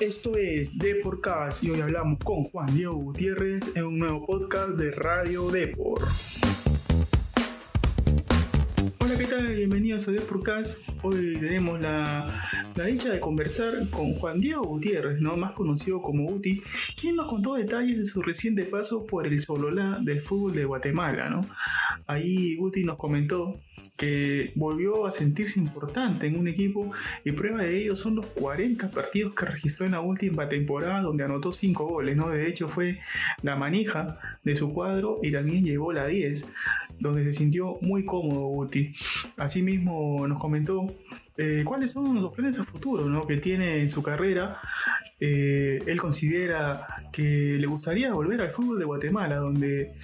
[0.00, 4.92] Esto es Deporcast y hoy hablamos con Juan Diego Gutiérrez en un nuevo podcast de
[4.92, 6.02] Radio Depor.
[9.00, 9.56] Hola, ¿qué tal?
[9.56, 10.88] Bienvenidos a Deporcast.
[11.02, 15.36] Hoy tenemos la, la dicha de conversar con Juan Diego Gutiérrez, ¿no?
[15.36, 16.62] más conocido como Uti,
[17.00, 21.28] quien nos contó detalles de su reciente paso por el Sololá del fútbol de Guatemala.
[21.28, 21.40] ¿no?
[22.06, 23.58] Ahí Uti nos comentó
[23.96, 26.90] que volvió a sentirse importante en un equipo
[27.24, 31.24] y prueba de ello son los 40 partidos que registró en la última temporada donde
[31.24, 32.28] anotó 5 goles, ¿no?
[32.28, 33.00] De hecho fue
[33.42, 36.46] la manija de su cuadro y también llevó la 10,
[36.98, 38.92] donde se sintió muy cómodo Guti.
[39.36, 40.86] Asimismo nos comentó
[41.36, 43.26] eh, cuáles son los planes a futuro ¿no?
[43.26, 44.60] que tiene en su carrera
[45.20, 49.94] eh, él considera que le gustaría volver al fútbol de Guatemala, donde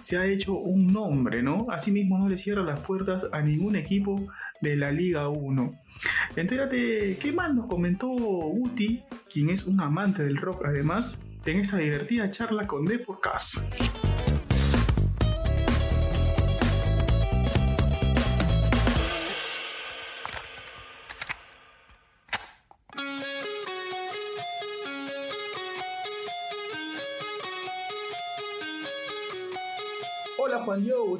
[0.00, 1.66] se ha hecho un nombre, ¿no?
[1.70, 4.26] Asimismo, no le cierra las puertas a ningún equipo
[4.60, 5.72] de la Liga 1.
[6.36, 11.76] Entérate qué más nos comentó Uti, quien es un amante del rock, además, en esta
[11.76, 13.58] divertida charla con Deporcast.
[13.82, 14.13] Hola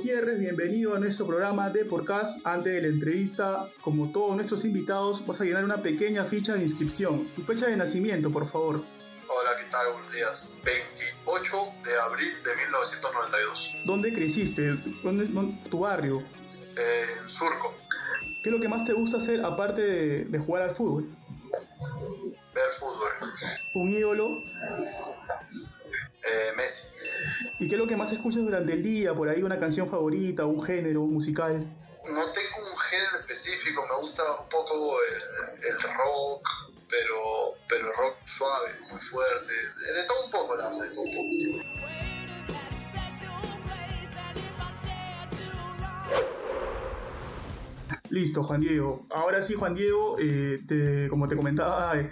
[0.05, 2.47] Gutiérrez, bienvenido a nuestro programa de Podcast.
[2.47, 6.63] Antes de la entrevista, como todos nuestros invitados, vas a llenar una pequeña ficha de
[6.63, 7.27] inscripción.
[7.35, 8.85] Tu fecha de nacimiento, por favor.
[9.27, 9.95] Hola, ¿qué tal?
[9.95, 10.59] Buenos días.
[10.63, 13.77] 28 de abril de 1992.
[13.87, 14.77] ¿Dónde creciste?
[15.03, 16.23] ¿Dónde es tu barrio?
[16.77, 17.75] En Surco.
[18.43, 21.09] ¿Qué es lo que más te gusta hacer aparte de, de jugar al fútbol?
[22.55, 23.11] Ver fútbol.
[23.77, 24.43] ¿Un ídolo?
[26.23, 26.89] Eh, Messi.
[27.59, 29.15] ¿Y qué es lo que más escuchas durante el día?
[29.15, 31.55] Por ahí una canción favorita, un género musical.
[32.05, 36.49] No tengo un género específico, me gusta un poco el, rock,
[36.89, 37.21] pero,
[37.69, 41.74] pero rock suave, muy fuerte, de, todo un poco, la de todo un poco.
[48.15, 49.07] Listo, Juan Diego.
[49.11, 52.09] Ahora sí, Juan Diego, eh, te- como te comentaba eh,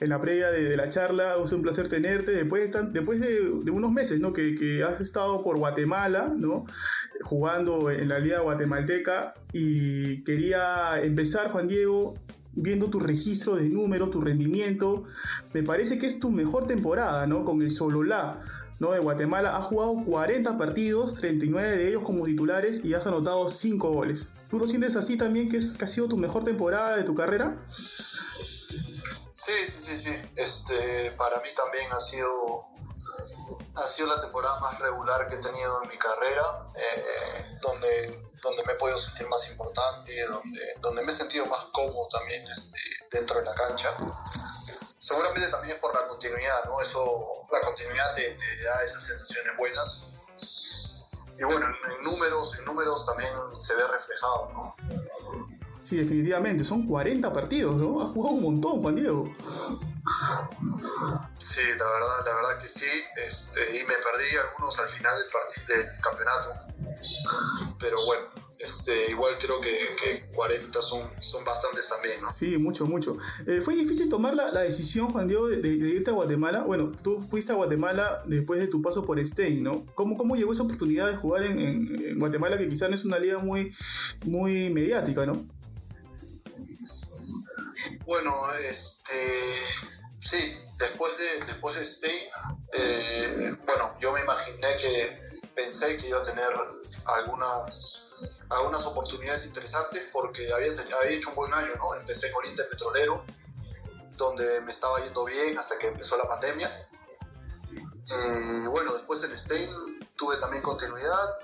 [0.00, 2.32] en la previa de, la charla, es un placer tenerte.
[2.32, 3.40] Después, de tan- después de,
[3.70, 4.34] unos meses ¿no?
[4.34, 6.66] que, que has estado por Guatemala, ¿no?
[7.22, 12.14] jugando en la Liga Guatemalteca, y quería empezar, Juan Diego,
[12.52, 15.04] viendo tu registro de números, tu rendimiento.
[15.54, 17.46] Me parece que es tu mejor temporada, ¿no?
[17.46, 18.42] Con el Sololá.
[18.78, 18.92] ¿no?
[18.92, 23.90] de Guatemala has jugado 40 partidos, 39 de ellos como titulares y has anotado 5
[23.90, 24.28] goles.
[24.48, 27.14] ¿Tú lo sientes así también que, es, que ha sido tu mejor temporada de tu
[27.14, 27.56] carrera?
[27.72, 30.16] Sí, sí, sí, sí.
[30.36, 32.66] Este, para mí también ha sido,
[33.74, 36.42] ha sido la temporada más regular que he tenido en mi carrera,
[36.74, 41.66] eh, donde, donde me he podido sentir más importante, donde, donde me he sentido más
[41.72, 42.78] cómodo también este,
[43.10, 43.94] dentro de la cancha.
[44.98, 46.80] Seguramente también es por la continuidad, ¿no?
[46.80, 50.08] Eso, la continuidad te, te da esas sensaciones buenas.
[51.38, 54.76] Y bueno, en, en números, en números también se ve reflejado, ¿no?
[55.86, 58.02] Sí, definitivamente, son 40 partidos, ¿no?
[58.02, 59.32] Has jugado un montón, Juan Diego.
[61.38, 62.90] Sí, la verdad, la verdad que sí.
[63.16, 67.76] Este, y me perdí algunos al final del partido del campeonato.
[67.78, 68.26] Pero bueno,
[68.60, 72.30] este, igual creo que, que 40 son, son bastantes también, ¿no?
[72.30, 73.16] Sí, mucho, mucho.
[73.46, 76.62] Eh, ¿Fue difícil tomar la, la decisión, Juan Diego, de, de- de irte a Guatemala?
[76.62, 79.84] Bueno, tú fuiste a Guatemala después de tu paso por Stein, ¿no?
[79.94, 83.04] ¿Cómo, cómo llegó esa oportunidad de jugar en, en- en Guatemala, que quizás no es
[83.04, 83.74] una liga muy,
[84.24, 85.46] muy mediática, ¿no?
[88.06, 88.32] Bueno,
[88.70, 89.12] este,
[90.20, 90.38] sí,
[90.78, 92.20] después de, después de Stein,
[92.72, 95.18] eh, bueno, yo me imaginé que
[95.54, 96.44] pensé que iba a tener
[97.18, 97.95] algunas,
[98.50, 100.72] algunas oportunidades interesantes porque había,
[101.08, 101.94] hecho un buen año, ¿no?
[102.00, 103.24] Empecé con Inter Petrolero,
[104.16, 106.88] donde me estaba yendo bien hasta que empezó la pandemia.
[108.06, 109.70] Y bueno, después en Stein
[110.16, 111.38] tuve también continuidad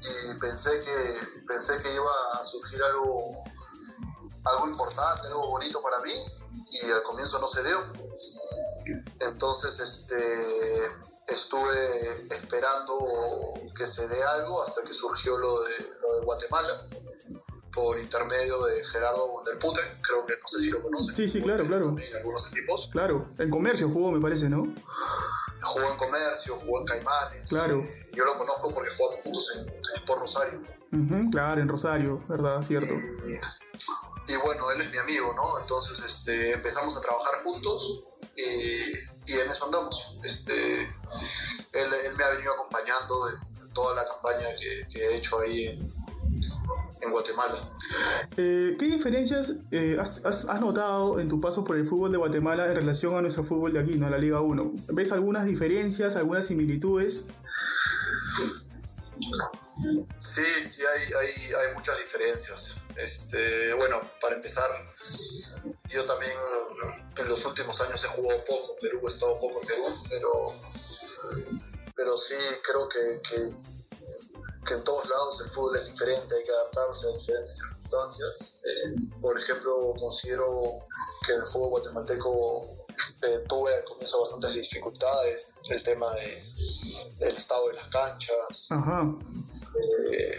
[0.00, 3.44] y pensé que, pensé que iba a surgir algo
[4.44, 6.14] algo importante, algo bonito para mí
[6.70, 7.78] y al comienzo no se dio.
[9.20, 10.20] Entonces este,
[11.30, 13.08] estuve esperando
[13.76, 16.88] que se dé algo hasta que surgió lo de, lo de Guatemala
[17.72, 21.14] por intermedio de Gerardo del Pute, creo que no sé si lo conocen.
[21.14, 21.96] Sí, sí, claro, claro.
[22.16, 22.88] Algunos equipos.
[22.92, 24.74] Claro, en comercio jugó, me parece, ¿no?
[25.62, 27.48] Jugó en Comercio, jugó en Caimanes.
[27.48, 27.82] Claro.
[28.12, 30.62] Yo lo conozco porque jugamos juntos en, en Sport Rosario.
[30.92, 32.62] Ujú, claro, en Rosario, ¿verdad?
[32.62, 32.94] Cierto.
[32.94, 35.60] y bueno, él es mi amigo, ¿no?
[35.60, 38.04] Entonces este, empezamos a trabajar juntos
[38.36, 38.90] y,
[39.26, 40.18] y en eso andamos.
[40.24, 45.40] Este, él, él me ha venido acompañando en toda la campaña que, que he hecho
[45.40, 45.99] ahí en,
[47.00, 47.72] en Guatemala.
[48.36, 52.66] Eh, ¿Qué diferencias eh, has, has, notado en tu paso por el fútbol de Guatemala
[52.66, 54.08] en relación a nuestro fútbol de aquí, ¿no?
[54.10, 54.72] la Liga 1?
[54.88, 57.26] ¿Ves algunas diferencias, algunas similitudes?
[60.18, 62.82] Sí, sí, hay, hay, hay muchas diferencias.
[62.96, 64.68] Este, bueno, para empezar,
[65.88, 66.32] yo también
[67.16, 70.32] en los últimos años he jugado poco, Perú he estado poco en Perú, pero,
[71.96, 73.54] pero sí creo que, que,
[74.66, 78.60] que en todos lados el fútbol es diferente, hay que adaptarse a diferentes circunstancias.
[78.64, 80.60] Eh, por ejemplo, considero
[81.26, 82.86] que en el fútbol guatemalteco
[83.22, 86.42] eh, tuve al comienzo bastantes dificultades, el tema de,
[87.18, 88.66] del estado de las canchas.
[88.70, 89.14] Ajá.
[90.12, 90.38] Eh,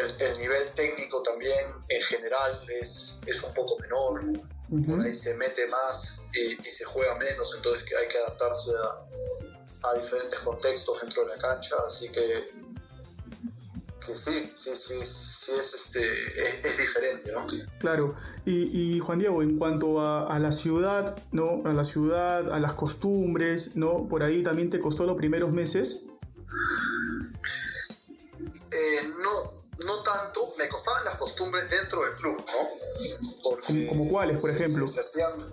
[0.00, 4.86] el, el, nivel técnico también en general es, es un poco menor, uh -huh.
[4.86, 9.88] por ahí se mete más y, y, se juega menos, entonces hay que adaptarse a,
[9.88, 12.50] a, diferentes contextos dentro de la cancha, así que,
[14.06, 16.02] que sí, sí, sí, sí es, este,
[16.42, 17.46] es, es diferente, ¿no?
[17.78, 18.14] Claro,
[18.44, 21.62] y, y, Juan Diego, en cuanto a, a, la ciudad, ¿no?
[21.64, 24.08] A la ciudad, a las costumbres, ¿no?
[24.08, 26.04] Por ahí también te costó los primeros meses.
[28.70, 33.42] Eh, no, no tanto, me costaban las costumbres dentro del club, ¿no?
[33.42, 34.86] Porque ¿Como cuáles, por ejemplo?
[34.86, 35.48] Se, se, hacían,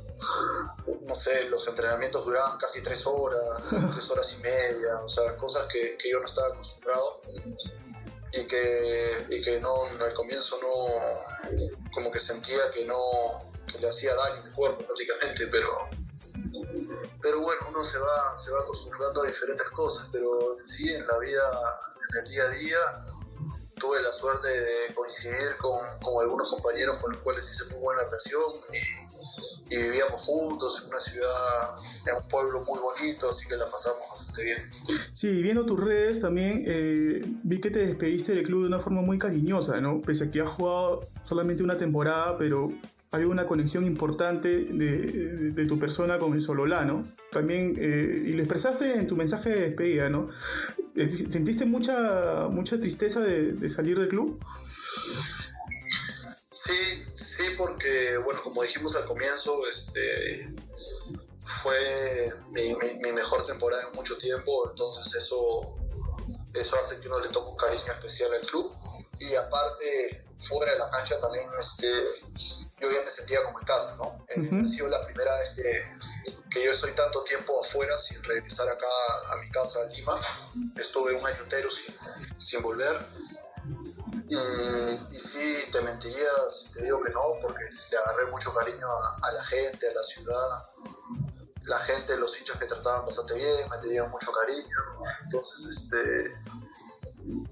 [1.06, 3.63] no sé, los entrenamientos duraban casi tres horas,
[3.94, 7.22] tres horas y media, o sea, cosas que, que yo no estaba acostumbrado
[8.34, 13.00] y que, y que no, al comienzo no, como que sentía que no,
[13.72, 15.90] que le hacía daño a mi cuerpo prácticamente, pero
[17.22, 21.20] pero bueno, uno se va, se va acostumbrando a diferentes cosas, pero sí en la
[21.20, 21.80] vida,
[22.10, 22.80] en el día a día,
[23.76, 28.04] tuve la suerte de coincidir con, con algunos compañeros con los cuales hice muy buena
[28.04, 31.69] relación y, y, vivíamos juntos en una ciudad,
[32.07, 34.57] en un pueblo muy bonito, así que la pasamos bastante bien.
[35.13, 39.01] Sí, viendo tus redes también eh, vi que te despediste del club de una forma
[39.01, 40.01] muy cariñosa, ¿no?
[40.01, 42.71] Pese a que has jugado solamente una temporada, pero
[43.12, 47.07] hay una conexión importante de, tu persona con el Sololá, ¿no?
[47.31, 50.30] También, eh, y lo expresaste en tu mensaje de despedida, ¿no?
[50.95, 54.39] Eh, ¿Sentiste mucha, mucha tristeza de, de, salir del club?
[56.69, 60.54] Sí, sí, porque, bueno, como dijimos al comienzo, este,
[61.63, 65.75] fue mi, mi, mi mejor temporada en mucho tiempo, entonces eso,
[66.54, 68.71] eso hace que uno le tome un cariño especial al club.
[69.19, 71.88] Y aparte, fuera de la cancha también, este,
[72.80, 74.04] yo ya me sentía como en casa, ¿no?
[74.06, 74.62] Uh -huh.
[74.63, 78.88] Ha sido la primera vez que, que, yo estoy tanto tiempo afuera sin regresar acá
[79.33, 80.16] a mi casa, a Lima.
[80.77, 81.95] Estuve un año entero sin,
[82.38, 82.95] sin volver.
[84.30, 88.88] Y, y, sí, te mentiría si te digo que no, porque le agarré mucho cariño
[88.88, 90.70] a, la gente, a la ciudad.
[91.66, 94.78] La gente, los sitios que trataban bastante bien, me tenían mucho cariño.
[95.24, 96.38] Entonces, este,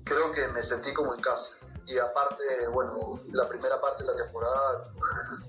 [0.04, 2.44] creo que me sentí como en casa y aparte,
[2.74, 2.94] bueno,
[3.32, 4.94] la primera parte de la temporada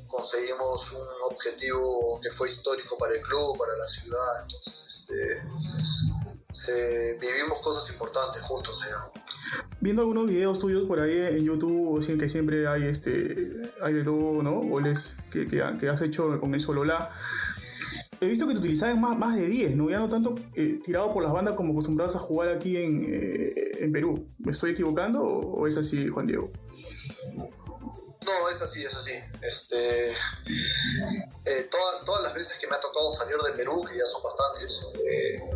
[0.07, 5.43] conseguimos un objetivo que fue histórico para el club, para la ciudad, entonces este,
[6.53, 8.87] se, vivimos cosas importantes juntos.
[8.87, 9.61] ¿eh?
[9.81, 14.43] Viendo algunos videos tuyos por ahí en YouTube, que siempre hay este hay de todo,
[14.43, 14.61] ¿no?
[14.61, 17.11] Goles que, que, que has hecho con el Solola
[18.21, 19.91] he visto que te utilizaban más, más de 10, ¿no?
[19.91, 23.73] Ya no tanto eh, tirado por las bandas como acostumbrados a jugar aquí en, eh,
[23.81, 24.27] en Perú.
[24.39, 26.51] ¿Me estoy equivocando o, o, es así, Juan Diego?
[28.49, 29.13] No, es así, es así.
[29.43, 34.07] Este, eh, todas, todas las veces que me ha tocado salir de Perú, que ya
[34.07, 35.51] son bastantes, eh,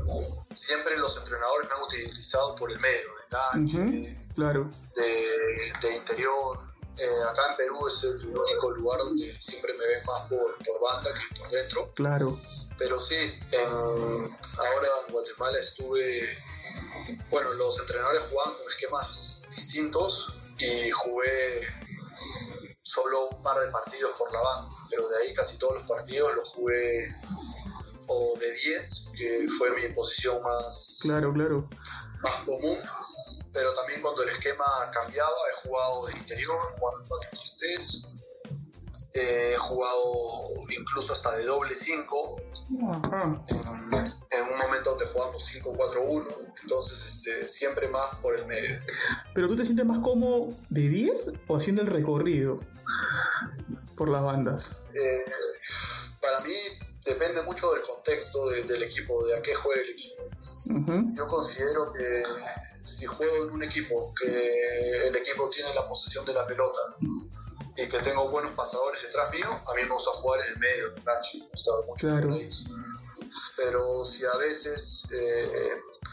[0.55, 4.71] siempre los entrenadores me han utilizado por el medio, de cancha, uh -huh, claro.
[4.95, 6.59] de, de interior.
[6.99, 10.81] Eh, acá en Perú es el único lugar donde siempre me ven más por, por,
[10.83, 11.93] banda que por dentro.
[11.95, 12.39] Claro.
[12.77, 13.17] Pero sí,
[13.53, 16.39] en, ahora en Guatemala estuve,
[17.31, 21.82] bueno, los entrenadores jugaban con esquemas distintos y jugué
[22.93, 26.35] solo un par de partidos por la banda, pero de ahí casi todos los partidos
[26.35, 27.09] los jugué
[28.09, 31.69] o de 10, que fue mi posición más, claro, claro.
[32.23, 32.79] más común.
[33.53, 37.09] Pero también cuando el esquema cambiaba, he jugado de interior, jugando en
[37.39, 38.13] 4-3-3,
[39.15, 40.15] he jugado
[40.71, 47.89] incluso hasta de doble 5, en, en, un momento donde jugamos 5-4-1, entonces este, siempre
[47.89, 48.79] más por el medio.
[49.35, 52.61] ¿Pero tú te sientes más cómodo de 10 o haciendo el recorrido
[53.97, 54.85] por las bandas?
[54.95, 55.25] Eh,
[56.21, 56.55] para mí
[57.05, 60.23] depende mucho del contexto de, del equipo, de a qué juegue el equipo.
[60.67, 61.17] Uh -huh.
[61.17, 62.23] Yo considero que
[62.83, 66.81] si juego en un equipo que el equipo tiene la posesión de la pelota
[67.77, 70.91] y que tengo buenos pasadores detrás mío, a mí me gusta jugar en el medio
[70.91, 72.39] del cancha, me gusta mucho claro.
[73.57, 75.73] Pero si a veces eh,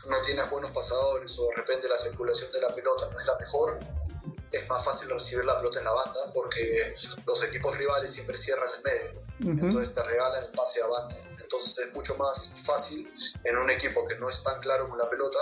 [0.10, 3.40] no tienes buenos pasadores o de repente la circulación de la pelota no es la
[3.40, 3.80] mejor,
[4.52, 6.96] es más fácil recibir la pelota en la banda porque
[7.26, 9.30] los equipos rivales siempre cierran el medio.
[9.40, 11.16] Entonces te regalan el pase a banda.
[11.42, 13.12] Entonces es mucho más fácil
[13.44, 15.38] en un equipo que no es tan claro con la pelota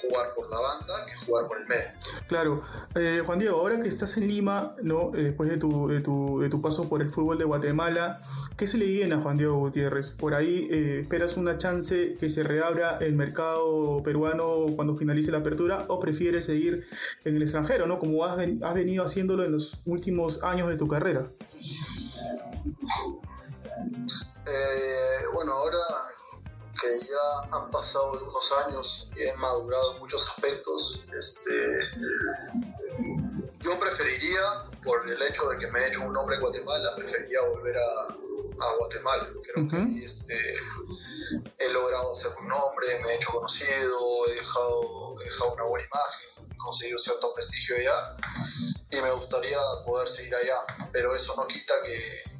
[0.00, 1.84] jugar por la banda que jugar por el medio.
[2.26, 2.62] Claro.
[2.96, 5.14] Eh, Juan Diego, ahora que estás en Lima, ¿no?
[5.14, 8.20] Eh, después de tu, de, tu, de tu paso por el fútbol de Guatemala,
[8.56, 10.10] ¿qué se le viene a Juan Diego Gutiérrez?
[10.10, 15.38] ¿Por ahí eh, esperas una chance que se reabra el mercado peruano cuando finalice la
[15.38, 16.84] apertura o prefieres seguir
[17.24, 18.00] en el extranjero, ¿no?
[18.00, 21.30] como has, has venido haciéndolo en los últimos años de tu carrera?
[25.32, 25.78] bueno, ahora
[26.84, 31.78] que ya han pasado algunos años y he madurado en muchos aspectos, este,
[33.60, 34.42] yo preferiría,
[34.82, 37.80] por el hecho de que me he hecho un nombre en Guatemala, preferiría volver a,
[37.80, 39.24] a Guatemala.
[39.42, 40.36] Creo que este,
[41.58, 43.98] he logrado hacer un nombre, me he hecho conocido,
[44.28, 48.16] he dejado, he dejado una buena imagen, he conseguido cierto prestigio allá
[48.90, 50.56] y me gustaría poder seguir allá,
[50.92, 52.34] pero eso no quita que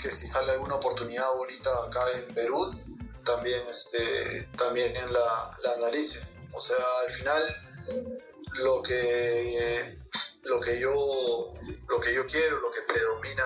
[0.00, 2.74] que si sale alguna oportunidad bonita acá en Perú,
[3.24, 6.26] también, este, también la, la analice.
[6.52, 7.56] O sea, al final
[8.54, 9.98] lo que,
[10.44, 11.54] lo que yo
[11.88, 13.44] lo que yo quiero, lo que predomina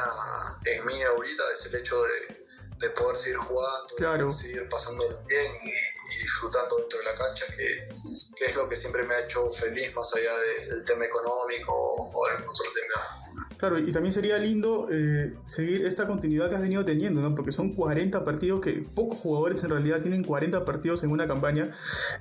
[0.67, 6.77] en mí ahorita es el hecho de, poder seguir jugando, seguir pasando bien y, disfrutando
[6.77, 7.89] dentro de la cancha, que,
[8.37, 12.29] que, es lo que siempre me ha hecho feliz más allá del tema económico o
[12.29, 13.24] de otro tema
[13.65, 17.35] Claro, y también sería lindo eh, seguir esta continuidad que has venido teniendo, ¿no?
[17.35, 21.71] Porque son 40 partidos que pocos jugadores en realidad tienen 40 partidos en una campaña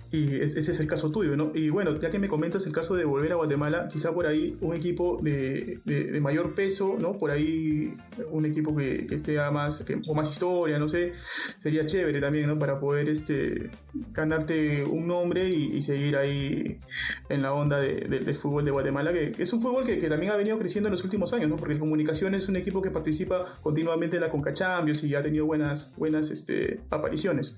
[0.09, 1.51] y ese es el caso tuyo, ¿no?
[1.53, 4.57] Y bueno, ya que me comentas el caso de volver a Guatemala, quizá por ahí
[4.61, 7.17] un equipo de, de, mayor peso, ¿no?
[7.17, 7.93] Por ahí
[8.31, 11.11] un equipo que, que esté más, que, más historia, no sé,
[11.59, 12.57] sería chévere también, ¿no?
[12.57, 13.69] Para poder este,
[14.13, 16.79] ganarte un nombre y, seguir ahí
[17.27, 20.37] en la onda del fútbol de Guatemala, que, es un fútbol que, que también ha
[20.37, 24.29] venido creciendo en los últimos Porque Comunicaciones es un equipo que participa continuamente en la
[24.29, 27.57] Conca Champions y ha tenido buenas, buenas este, apariciones.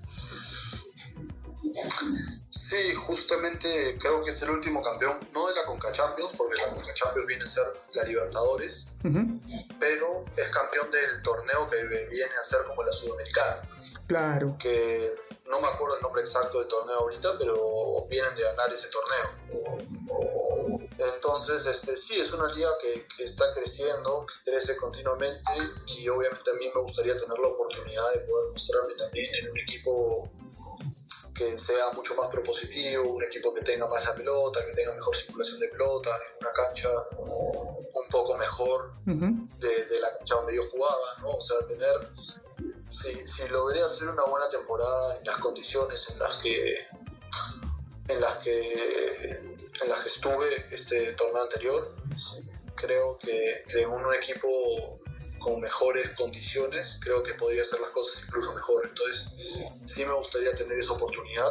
[2.68, 6.68] Sí, justamente creo que es el último campeón, no de la Conca Champions, porque la
[6.70, 8.90] Conca Champions viene a ser la Libertadores,
[9.80, 13.70] pero es campeón del torneo que viene a ser como la Sudamericana.
[14.08, 14.58] Claro.
[14.58, 18.88] Que no me acuerdo el nombre exacto del torneo ahorita, pero vienen de ganar ese
[18.90, 19.86] torneo.
[20.98, 25.52] Entonces, este, sí, es una liga que, que, está creciendo, que crece continuamente
[25.86, 29.60] y obviamente a mí me gustaría tener la oportunidad de poder mostrarme también en un
[29.60, 30.32] equipo
[31.36, 35.16] que sea mucho más propositivo, un equipo que tenga más la pelota, que tenga mejor
[35.16, 40.64] circulación de pelota, en una cancha un poco mejor de, de, la cancha donde yo
[40.70, 41.32] jugaba, ¿no?
[41.32, 42.10] O sea, tener,
[42.88, 46.78] si, si logré hacer una buena temporada en las condiciones en las que
[48.08, 51.96] en las que en las que estuve este torneo anterior.
[52.75, 54.50] Creo que, en un equipo
[55.46, 58.84] con mejores condiciones, creo que podría hacer las cosas incluso mejor.
[58.88, 59.36] Entonces,
[59.84, 61.46] sí me gustaría tener esa oportunidad,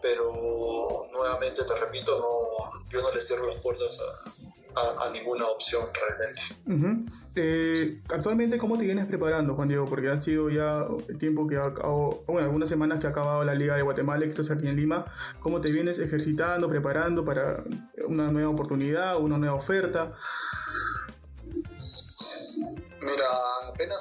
[0.00, 4.00] pero nuevamente te repito, no, yo no le cierro las puertas
[4.76, 7.02] a, ninguna opción realmente.
[7.34, 9.86] Eh, actualmente, ¿cómo te vienes preparando, Juan Diego?
[9.86, 13.42] Porque ha sido ya el tiempo que ha acabado, bueno, algunas semanas que ha acabado
[13.42, 15.12] la Liga de Guatemala, que estás aquí en Lima.
[15.40, 17.64] ¿Cómo te vienes ejercitando, preparando para
[18.06, 20.14] una nueva oportunidad, una nueva oferta?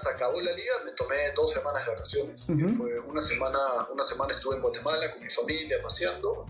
[0.01, 2.45] Apenas acabó la liga, me tomé dos semanas de vacaciones.
[2.77, 3.59] Fue una semana,
[3.91, 6.45] una semana estuve en Guatemala con mi familia paseando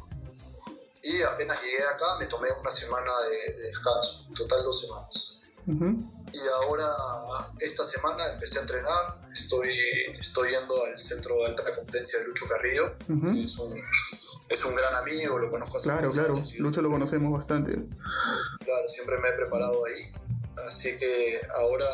[1.04, 5.42] y apenas llegué acá me tomé una semana de, descanso, total dos semanas.
[6.34, 6.88] Y ahora,
[7.60, 9.70] esta semana empecé a entrenar, estoy,
[10.10, 12.96] estoy yendo al centro de alta competencia de Lucho Carrillo,
[13.44, 13.82] es, un,
[14.50, 17.74] es un gran amigo, lo conozco hace Claro, claro, Lucho lo conocemos bastante.
[17.74, 20.14] Claro, siempre me he preparado ahí,
[20.68, 21.86] así que ahora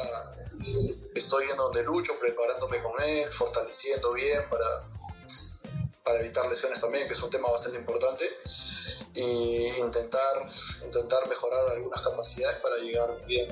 [1.14, 4.66] estoy yendo donde Lucho, preparándome con él, fortaleciendo bien para,
[6.04, 8.26] para evitar lesiones también, que es un tema bastante importante
[9.14, 10.48] y intentar,
[10.86, 13.50] intentar mejorar algunas capacidades para llegar bien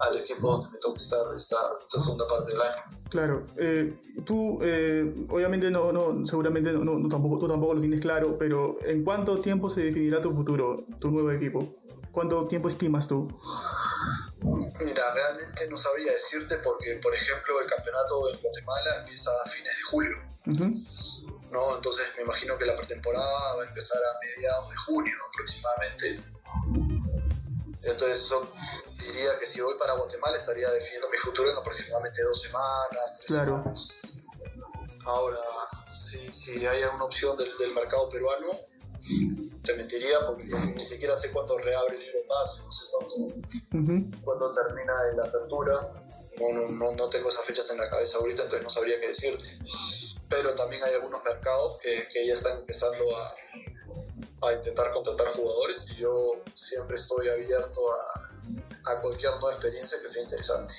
[0.00, 2.94] al equipo donde me toca estar esta, esta segunda parte del año.
[3.10, 3.94] Claro, eh,
[4.26, 8.76] tú eh, obviamente no, no seguramente no, no, tampoco, tú tampoco lo tienes claro, pero
[8.84, 11.76] ¿en cuánto tiempo se definirá tu futuro, tu nuevo equipo?
[12.10, 13.30] ¿Cuánto tiempo estimas tú?
[14.84, 19.76] Mira, realmente no sabría decirte porque, por ejemplo, el campeonato en Guatemala empieza a fines
[19.76, 20.16] de julio.
[21.50, 21.76] ¿no?
[21.76, 26.24] Entonces me imagino que la pretemporada va a empezar a mediados de junio aproximadamente.
[27.82, 28.32] Entonces
[28.98, 33.30] diría que si voy para Guatemala estaría definiendo mi futuro en aproximadamente dos semanas, tres
[33.30, 33.88] semanas.
[35.04, 35.38] Ahora,
[35.94, 38.48] si, si hay alguna opción del, del mercado peruano,
[39.64, 40.44] te mentiría porque
[40.74, 42.84] ni siquiera sé cuándo reabre el libro pase, no sé
[44.22, 45.74] cuándo, termina la apertura.
[46.36, 49.46] No, no, no, tengo esas fechas en la cabeza ahorita, entonces no sabría qué decirte.
[50.28, 55.88] Pero también hay algunos mercados que, que ya están empezando a, a intentar contratar jugadores
[55.92, 56.10] y yo
[56.52, 58.33] siempre estoy abierto a,
[58.86, 60.74] a cualquier nueva experiencia que sea interesante.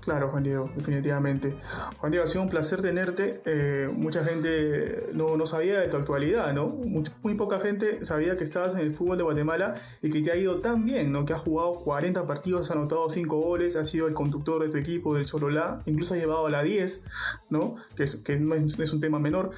[0.00, 1.58] Claro, Juan Diego, definitivamente.
[1.98, 3.42] Juan Diego, ha sido un placer tenerte.
[3.44, 6.68] Eh, mucha gente no, no, sabía de tu actualidad, ¿no?
[6.68, 10.36] Muy, poca gente sabía que estabas en el fútbol de Guatemala y que te ha
[10.36, 11.24] ido tan bien, ¿no?
[11.24, 14.76] Que has jugado 40 partidos, has anotado 5 goles, has sido el conductor de tu
[14.76, 17.06] equipo del Sololá, incluso has llevado a la 10,
[17.50, 17.76] ¿no?
[17.94, 19.50] Que, es, que no es, un tema menor.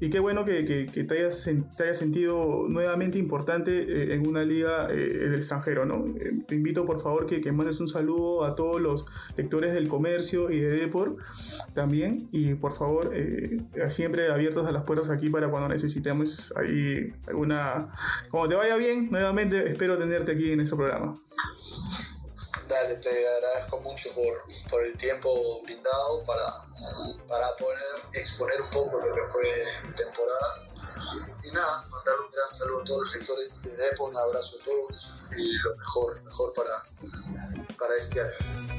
[0.00, 4.44] Y qué bueno que, que, te, hayas, te hayas sentido nuevamente importante eh, en una
[4.44, 6.04] liga eh, del extranjero, ¿no?
[6.46, 10.50] te invito, por favor, que que, mandes un saludo a todos los lectores del comercio
[10.50, 11.16] y de Depor
[11.74, 12.28] también.
[12.32, 17.92] Y por favor, eh, siempre abiertos a las puertas aquí para cuando necesitemos ahí alguna.
[18.30, 21.18] Como te vaya bien, nuevamente espero tenerte aquí en nuestro programa.
[22.68, 26.42] Dale, te agradezco mucho por, por el tiempo brindado para,
[27.28, 27.78] para poder
[28.12, 29.44] exponer un poco lo que fue
[29.86, 30.66] mi temporada
[31.44, 34.64] y nada, mandar un gran saludo a todos los lectores de Depor, un abrazo a
[34.64, 38.76] todos y lo mejor, mejor para, para este año.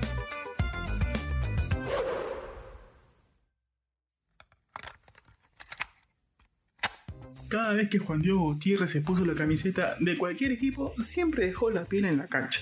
[7.50, 11.70] Cada vez que Juan Diego Gutiérrez se puso la camiseta de cualquier equipo, siempre dejó
[11.70, 12.60] la piel en la cancha.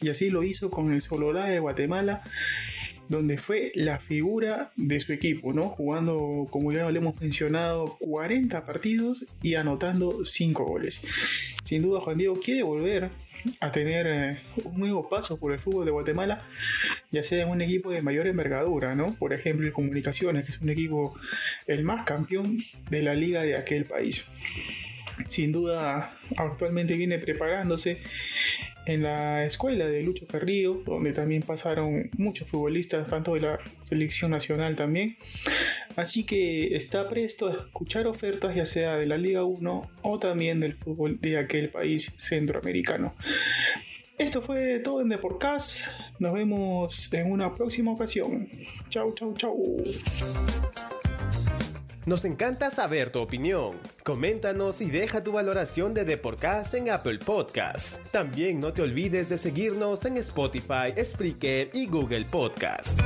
[0.00, 2.22] Y así lo hizo con el Sololá de Guatemala
[3.14, 5.68] donde fue la figura de su equipo, ¿no?
[5.68, 11.02] Jugando, como ya lo hemos mencionado, 40 partidos y anotando 5 goles.
[11.64, 13.10] Sin duda, Juan Diego quiere volver
[13.60, 16.46] a tener eh, un nuevo paso por el fútbol de Guatemala,
[17.10, 19.14] ya sea en un equipo de mayor envergadura, ¿no?
[19.14, 21.14] Por ejemplo, el Comunicaciones, que es un equipo
[21.66, 22.58] el más campeón
[22.90, 24.32] de la liga de aquel país.
[25.28, 28.00] Sin duda, actualmente viene preparándose
[28.86, 34.30] en la escuela de Lucho Carrillo, donde también pasaron muchos futbolistas, tanto de la selección
[34.30, 35.16] nacional también.
[35.96, 40.60] Así que está presto a escuchar ofertas ya sea de la Liga 1 o también
[40.60, 43.14] del fútbol de aquel país centroamericano.
[44.16, 45.88] Esto fue todo en Deporcast.
[46.20, 48.48] Nos vemos en una próxima ocasión.
[48.88, 49.82] Chau, chau, chau.
[52.06, 53.78] Nos encanta saber tu opinión.
[54.02, 57.98] Coméntanos y deja tu valoración de Deporcast en Apple Podcasts.
[58.10, 63.02] También no te olvides de seguirnos en Spotify, Spreaker y Google Podcasts.